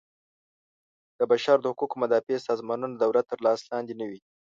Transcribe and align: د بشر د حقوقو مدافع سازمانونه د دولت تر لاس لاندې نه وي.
د 1.17 1.19
بشر 1.31 1.57
د 1.61 1.65
حقوقو 1.71 1.99
مدافع 2.03 2.37
سازمانونه 2.47 2.93
د 2.95 2.99
دولت 3.03 3.25
تر 3.31 3.39
لاس 3.45 3.59
لاندې 3.71 3.93
نه 3.99 4.05
وي. 4.09 4.19